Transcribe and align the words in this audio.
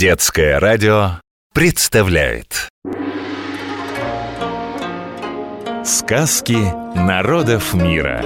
Детское 0.00 0.58
радио 0.58 1.20
представляет. 1.52 2.70
Сказки 5.84 6.56
народов 6.96 7.74
мира. 7.74 8.24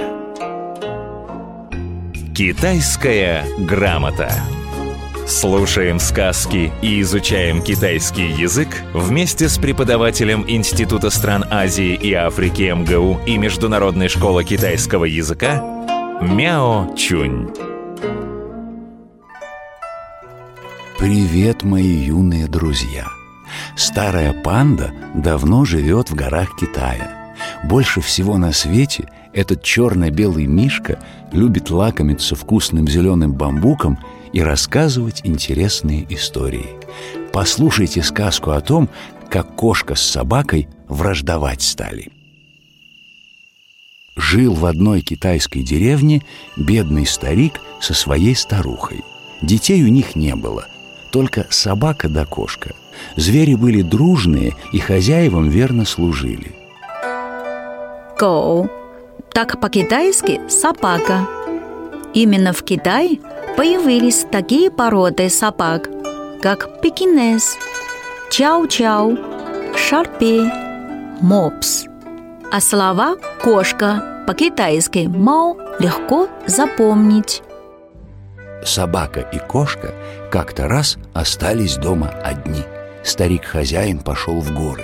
Китайская 2.33 3.43
грамота. 3.59 4.31
Слушаем 5.27 5.99
сказки 5.99 6.71
и 6.81 7.01
изучаем 7.01 7.61
китайский 7.61 8.27
язык 8.27 8.69
вместе 8.93 9.49
с 9.49 9.57
преподавателем 9.57 10.45
Института 10.47 11.09
стран 11.09 11.43
Азии 11.51 11.93
и 11.93 12.13
Африки 12.13 12.71
МГУ 12.73 13.19
и 13.25 13.37
Международной 13.37 14.07
школы 14.07 14.45
китайского 14.45 15.03
языка 15.03 15.61
Мяо 16.21 16.95
Чунь. 16.95 17.74
Привет, 21.05 21.61
мои 21.61 21.85
юные 21.85 22.47
друзья! 22.47 23.05
Старая 23.75 24.33
панда 24.33 24.91
давно 25.13 25.63
живет 25.63 26.09
в 26.09 26.15
горах 26.15 26.55
Китая. 26.59 27.35
Больше 27.65 28.01
всего 28.01 28.39
на 28.39 28.51
свете 28.51 29.07
этот 29.31 29.61
черно-белый 29.61 30.47
мишка 30.47 30.99
любит 31.31 31.69
лакомиться 31.69 32.33
вкусным 32.33 32.87
зеленым 32.87 33.33
бамбуком 33.33 33.99
и 34.33 34.41
рассказывать 34.41 35.21
интересные 35.23 36.07
истории. 36.09 36.71
Послушайте 37.31 38.01
сказку 38.01 38.49
о 38.49 38.61
том, 38.61 38.89
как 39.29 39.55
кошка 39.55 39.93
с 39.93 40.01
собакой 40.01 40.69
враждовать 40.87 41.61
стали. 41.61 42.11
Жил 44.15 44.55
в 44.55 44.65
одной 44.65 45.01
китайской 45.01 45.61
деревне 45.61 46.23
бедный 46.57 47.05
старик 47.05 47.61
со 47.79 47.93
своей 47.93 48.35
старухой. 48.35 49.03
Детей 49.43 49.83
у 49.83 49.87
них 49.87 50.15
не 50.15 50.33
было– 50.33 50.67
только 51.15 51.45
собака 51.49 52.09
да 52.09 52.25
кошка. 52.25 52.71
Звери 53.15 53.55
были 53.55 53.81
дружные 53.81 54.53
и 54.73 54.79
хозяевам 54.79 55.47
верно 55.47 55.85
служили. 55.85 56.51
Гоу. 58.19 58.69
Так 59.31 59.61
по-китайски 59.61 60.41
собака. 60.49 61.25
Именно 62.13 62.51
в 62.51 62.63
Китае 62.63 63.19
появились 63.55 64.25
такие 64.29 64.69
породы 64.69 65.29
собак, 65.29 65.89
как 66.41 66.81
пекинес, 66.81 67.57
чау-чау, 68.29 69.17
шарпей, 69.77 70.51
мопс. 71.21 71.85
А 72.51 72.59
слова 72.59 73.15
«кошка» 73.41 74.25
по-китайски 74.27 75.07
«мау» 75.07 75.57
легко 75.79 76.27
запомнить 76.45 77.41
собака 78.65 79.21
и 79.21 79.39
кошка 79.39 79.93
как-то 80.31 80.67
раз 80.67 80.97
остались 81.13 81.75
дома 81.75 82.09
одни. 82.23 82.63
Старик-хозяин 83.03 83.99
пошел 83.99 84.41
в 84.41 84.53
горы. 84.53 84.83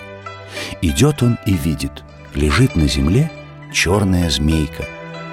Идет 0.81 1.23
он 1.23 1.37
и 1.45 1.53
видит, 1.53 2.03
лежит 2.35 2.75
на 2.75 2.87
земле 2.87 3.31
черная 3.73 4.29
змейка. 4.29 4.85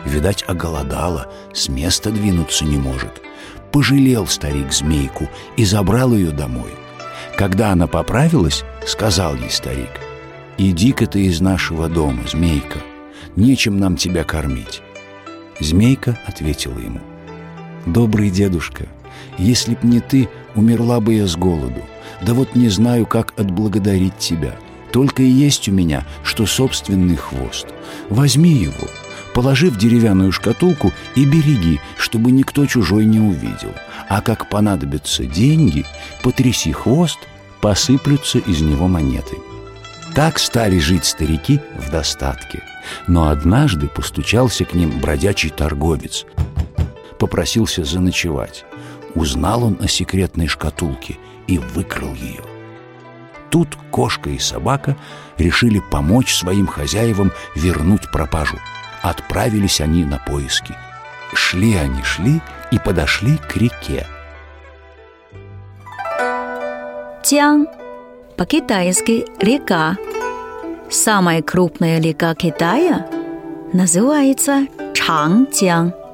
Видать, 0.04 0.44
оголодала, 0.46 1.30
с 1.52 1.68
места 1.68 2.10
двинуться 2.10 2.64
не 2.64 2.78
может. 2.78 3.20
Пожалел 3.72 4.26
старик 4.26 4.72
змейку 4.72 5.28
и 5.56 5.64
забрал 5.64 6.14
ее 6.14 6.30
домой. 6.30 6.70
Когда 7.36 7.72
она 7.72 7.86
поправилась, 7.86 8.64
сказал 8.86 9.34
ей 9.36 9.50
старик, 9.50 9.90
«Иди-ка 10.56 11.06
ты 11.06 11.26
из 11.26 11.40
нашего 11.40 11.88
дома, 11.88 12.22
змейка, 12.26 12.80
нечем 13.36 13.78
нам 13.78 13.96
тебя 13.96 14.24
кормить». 14.24 14.82
Змейка 15.60 16.18
ответила 16.26 16.78
ему, 16.78 17.00
«Добрый 17.88 18.28
дедушка, 18.28 18.86
если 19.38 19.72
б 19.72 19.78
не 19.82 20.00
ты, 20.00 20.28
умерла 20.54 21.00
бы 21.00 21.14
я 21.14 21.26
с 21.26 21.36
голоду. 21.36 21.80
Да 22.20 22.34
вот 22.34 22.54
не 22.54 22.68
знаю, 22.68 23.06
как 23.06 23.32
отблагодарить 23.38 24.18
тебя. 24.18 24.56
Только 24.92 25.22
и 25.22 25.26
есть 25.26 25.70
у 25.70 25.72
меня, 25.72 26.04
что 26.22 26.44
собственный 26.44 27.16
хвост. 27.16 27.66
Возьми 28.10 28.50
его, 28.50 28.88
положи 29.32 29.70
в 29.70 29.78
деревянную 29.78 30.32
шкатулку 30.32 30.92
и 31.14 31.24
береги, 31.24 31.80
чтобы 31.96 32.30
никто 32.30 32.66
чужой 32.66 33.06
не 33.06 33.20
увидел. 33.20 33.72
А 34.06 34.20
как 34.20 34.50
понадобятся 34.50 35.24
деньги, 35.24 35.86
потряси 36.22 36.72
хвост, 36.72 37.18
посыплются 37.62 38.38
из 38.38 38.60
него 38.60 38.86
монеты». 38.86 39.36
Так 40.14 40.38
стали 40.38 40.78
жить 40.78 41.06
старики 41.06 41.58
в 41.78 41.90
достатке. 41.90 42.62
Но 43.06 43.28
однажды 43.28 43.86
постучался 43.86 44.66
к 44.66 44.74
ним 44.74 45.00
бродячий 45.00 45.48
торговец– 45.48 46.26
попросился 47.18 47.84
заночевать. 47.84 48.64
Узнал 49.14 49.64
он 49.64 49.78
о 49.80 49.88
секретной 49.88 50.46
шкатулке 50.46 51.18
и 51.46 51.58
выкрал 51.58 52.14
ее. 52.14 52.42
Тут 53.50 53.76
кошка 53.90 54.30
и 54.30 54.38
собака 54.38 54.96
решили 55.38 55.80
помочь 55.90 56.34
своим 56.34 56.66
хозяевам 56.66 57.32
вернуть 57.54 58.10
пропажу. 58.10 58.58
Отправились 59.02 59.80
они 59.80 60.04
на 60.04 60.18
поиски. 60.18 60.74
Шли 61.34 61.74
они, 61.74 62.02
шли 62.02 62.40
и 62.70 62.78
подошли 62.78 63.38
к 63.38 63.56
реке. 63.56 64.06
Тян 67.22 67.66
по-китайски 68.36 69.26
река. 69.40 69.96
Самая 70.90 71.42
крупная 71.42 72.00
река 72.00 72.34
Китая 72.34 73.06
называется 73.72 74.66
Чангjiang. 74.94 76.07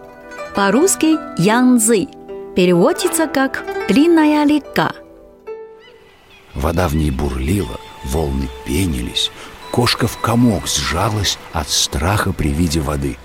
По-русски 0.54 1.16
Янзы 1.37 2.06
переводится 2.54 3.26
как 3.26 3.65
«длинная 3.88 4.47
река». 4.47 4.92
Вода 6.54 6.87
в 6.87 6.94
ней 6.94 7.10
бурлила, 7.10 7.81
волны 8.04 8.48
пенились, 8.64 9.32
кошка 9.72 10.06
в 10.06 10.20
комок 10.20 10.69
сжалась 10.69 11.41
от 11.53 11.69
страха 11.69 12.32
при 12.32 12.50
виде 12.50 12.78
воды. 12.78 13.16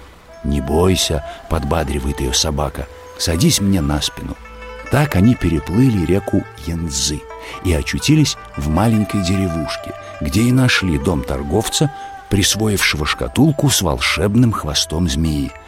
«Не 0.44 0.60
бойся»,— 0.60 1.24
подбадривает 1.52 2.20
ее 2.20 2.34
собака,— 2.34 2.88
«садись 3.20 3.62
мне 3.62 3.82
на 3.82 4.02
спину». 4.02 4.36
Так 4.90 5.16
они 5.16 5.36
переплыли 5.36 6.08
реку 6.08 6.44
Янзы 6.66 7.22
и 7.64 7.72
очутились 7.74 8.38
в 8.58 8.70
маленькой 8.70 9.22
деревушке, 9.22 9.94
где 10.20 10.42
и 10.42 10.52
нашли 10.52 10.98
дом 10.98 11.22
торговца, 11.22 11.94
присвоившего 12.32 13.06
шкатулку 13.06 13.70
с 13.70 13.84
волшебным 13.84 14.52
хвостом 14.52 15.08
змеи— 15.08 15.52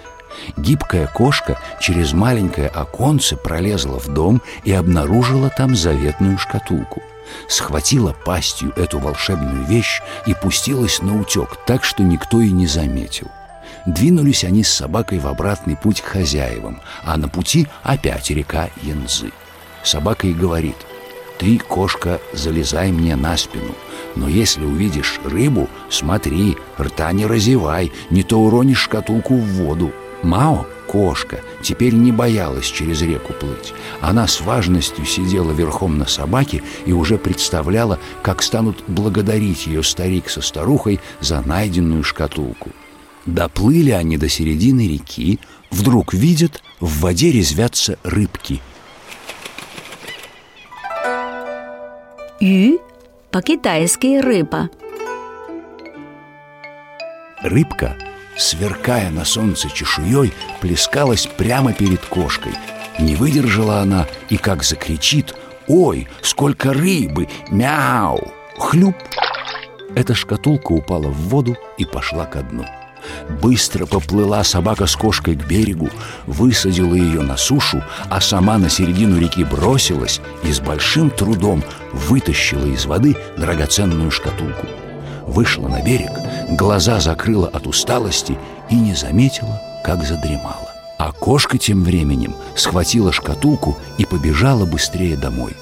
Гибкая 0.58 1.08
кошка 1.08 1.60
через 1.80 2.14
маленькое 2.14 2.68
оконце 2.68 3.36
пролезла 3.36 4.00
в 4.00 4.08
дом 4.08 4.42
и 4.64 4.72
обнаружила 4.72 5.50
там 5.50 5.76
заветную 5.76 6.38
шкатулку. 6.38 7.02
Схватила 7.48 8.14
пастью 8.26 8.74
эту 8.76 9.00
волшебную 9.00 9.66
вещь 9.66 10.02
и 10.26 10.34
пустилась 10.34 11.02
на 11.02 11.20
утек, 11.20 11.58
так 11.66 11.84
что 11.84 12.04
никто 12.04 12.42
и 12.42 12.52
не 12.52 12.68
заметил. 12.68 13.28
Двинулись 13.86 14.44
они 14.44 14.64
с 14.64 14.72
собакой 14.72 15.20
в 15.20 15.28
обратный 15.28 15.76
путь 15.76 16.02
к 16.02 16.06
хозяевам, 16.06 16.82
а 17.04 17.18
на 17.18 17.28
пути 17.28 17.68
опять 17.84 18.30
река 18.30 18.70
Янзы. 18.82 19.32
Собака 19.84 20.28
и 20.28 20.34
говорит, 20.34 20.76
«Ты, 21.40 21.58
кошка, 21.58 22.22
залезай 22.34 22.92
мне 22.92 23.16
на 23.16 23.36
спину, 23.36 23.74
но 24.16 24.28
если 24.28 24.64
увидишь 24.64 25.20
рыбу, 25.24 25.68
смотри, 25.90 26.58
рта 26.80 27.12
не 27.14 27.26
разевай, 27.26 27.92
не 28.12 28.22
то 28.22 28.40
уронишь 28.40 28.82
шкатулку 28.82 29.36
в 29.36 29.48
воду». 29.54 29.92
Мао, 30.24 30.68
кошка, 30.88 31.42
теперь 31.64 31.94
не 31.94 32.12
боялась 32.12 32.66
через 32.66 33.02
реку 33.02 33.34
плыть. 33.34 33.74
Она 34.02 34.28
с 34.28 34.42
важностью 34.42 35.06
сидела 35.06 35.52
верхом 35.52 35.98
на 35.98 36.06
собаке 36.06 36.62
и 36.86 36.94
уже 36.94 37.18
представляла, 37.18 38.00
как 38.22 38.44
станут 38.44 38.84
благодарить 38.88 39.68
ее 39.68 39.84
старик 39.84 40.30
со 40.30 40.42
старухой 40.42 41.00
за 41.20 41.42
найденную 41.42 42.04
шкатулку. 42.04 42.70
Доплыли 43.26 43.92
они 43.92 44.18
до 44.18 44.30
середины 44.30 44.88
реки, 44.88 45.40
вдруг 45.72 46.14
видят, 46.14 46.62
в 46.80 47.02
воде 47.02 47.32
резвятся 47.32 47.98
рыбки. 48.04 48.62
Ю 52.40 52.82
по-китайски 53.32 54.20
рыба. 54.20 54.70
Рыбка– 57.44 57.98
сверкая 58.42 59.10
на 59.10 59.26
солнце 59.26 59.70
чешуей, 59.70 60.34
плескалась 60.60 61.28
прямо 61.28 61.74
перед 61.74 62.02
кошкой. 62.06 62.54
Не 63.00 63.16
выдержала 63.16 63.80
она 63.80 64.08
и 64.30 64.38
как 64.38 64.64
закричит 64.64 65.36
«Ой, 65.68 66.08
сколько 66.22 66.74
рыбы! 66.74 67.28
Мяу!» 67.50 68.34
Хлюп! 68.58 68.96
Эта 69.96 70.14
шкатулка 70.14 70.72
упала 70.72 71.08
в 71.08 71.18
воду 71.30 71.58
и 71.78 71.86
пошла 71.86 72.26
ко 72.26 72.42
дну. 72.42 72.66
Быстро 73.42 73.86
поплыла 73.86 74.44
собака 74.44 74.86
с 74.86 74.96
кошкой 74.96 75.36
к 75.36 75.46
берегу, 75.48 75.90
высадила 76.28 76.94
ее 76.94 77.22
на 77.22 77.38
сушу, 77.38 77.84
а 78.10 78.22
сама 78.22 78.58
на 78.58 78.70
середину 78.70 79.20
реки 79.20 79.44
бросилась 79.44 80.22
и 80.44 80.52
с 80.52 80.60
большим 80.60 81.10
трудом 81.10 81.64
вытащила 81.92 82.66
из 82.66 82.86
воды 82.86 83.16
драгоценную 83.38 84.12
шкатулку. 84.12 84.68
Вышла 85.26 85.68
на 85.68 85.82
берег, 85.82 86.12
глаза 86.52 87.00
закрыла 87.00 87.48
от 87.48 87.68
усталости 87.68 88.38
и 88.70 88.76
не 88.76 88.94
заметила, 88.94 89.62
как 89.84 90.04
задремала. 90.04 90.70
А 90.98 91.12
кошка 91.12 91.58
тем 91.58 91.84
временем 91.84 92.36
схватила 92.56 93.12
шкатулку 93.12 93.78
и 93.98 94.06
побежала 94.06 94.66
быстрее 94.66 95.18
домой. 95.18 95.56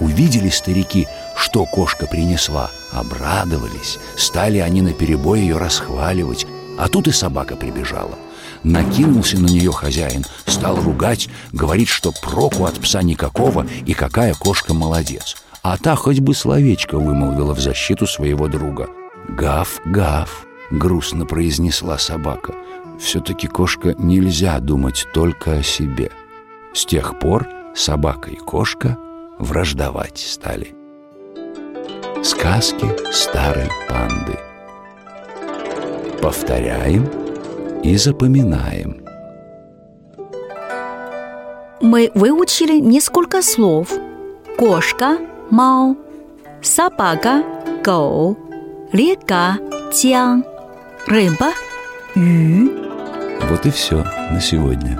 Увидели 0.00 0.48
старики, 0.48 1.06
что 1.36 1.66
кошка 1.66 2.06
принесла, 2.06 2.70
обрадовались, 2.92 3.98
стали 4.16 4.58
они 4.58 4.80
на 4.80 4.92
перебой 4.92 5.40
ее 5.40 5.58
расхваливать, 5.58 6.46
а 6.78 6.88
тут 6.88 7.08
и 7.08 7.12
собака 7.12 7.56
прибежала. 7.56 8.14
Накинулся 8.62 9.38
на 9.38 9.46
нее 9.46 9.72
хозяин, 9.72 10.24
стал 10.46 10.76
ругать, 10.76 11.28
говорит, 11.52 11.88
что 11.88 12.12
проку 12.22 12.64
от 12.64 12.74
пса 12.80 13.02
никакого 13.02 13.66
и 13.86 13.92
какая 13.92 14.34
кошка 14.34 14.72
молодец. 14.72 15.36
А 15.62 15.76
та 15.76 15.96
хоть 15.96 16.20
бы 16.20 16.34
словечко 16.34 16.96
вымолвила 16.96 17.54
в 17.54 17.60
защиту 17.60 18.06
своего 18.06 18.48
друга. 18.48 18.88
«Гав, 19.28 19.80
гав!»— 19.84 20.46
грустно 20.70 21.26
произнесла 21.26 21.98
собака. 21.98 22.54
«Все-таки 22.98 23.46
кошка 23.46 23.94
нельзя 23.98 24.58
думать 24.60 25.06
только 25.12 25.52
о 25.52 25.62
себе». 25.62 26.10
С 26.72 26.84
тех 26.84 27.18
пор 27.18 27.46
собака 27.74 28.30
и 28.30 28.36
кошка 28.36 28.96
враждовать 29.38 30.18
стали. 30.18 30.74
Сказки 32.22 32.86
старой 33.12 33.68
панды 33.88 34.38
Повторяем 36.20 37.08
и 37.82 37.96
запоминаем 37.96 39.02
Мы 41.80 42.10
выучили 42.14 42.80
несколько 42.80 43.40
слов. 43.40 43.92
Кошка– 44.58 45.18
мау, 45.50 45.96
собака– 46.60 47.44
гоу, 47.84 48.36
река– 48.92 49.58
тян, 49.92 50.44
рыба– 51.06 51.52
ю. 52.14 52.70
Вот 53.48 53.66
и 53.66 53.70
все 53.70 54.04
на 54.30 54.40
сегодня. 54.40 54.98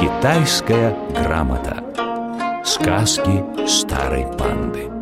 Китайская 0.00 0.96
грамота. 1.10 1.82
Сказки 2.64 3.44
старой 3.66 4.26
панды. 4.36 4.97